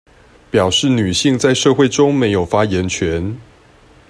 [0.49, 3.37] 表示女性在社會中沒有發言權